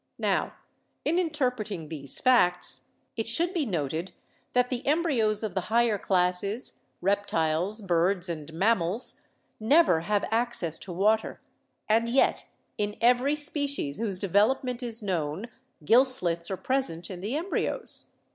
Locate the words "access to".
10.31-10.91